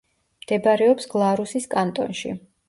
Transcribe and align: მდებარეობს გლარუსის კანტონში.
მდებარეობს 0.45 1.09
გლარუსის 1.11 1.69
კანტონში. 1.75 2.35